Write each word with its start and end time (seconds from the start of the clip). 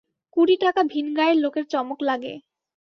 কুড়ি 0.37 0.55
টাকা 0.61 0.81
ভিনগাঁয়ের 0.83 1.37
লোকের 1.37 1.65
চমক 1.71 1.99
লাগে। 2.01 2.33